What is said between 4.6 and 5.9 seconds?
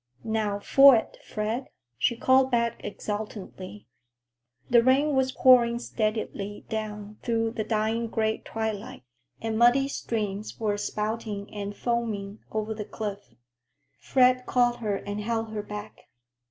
The rain was pouring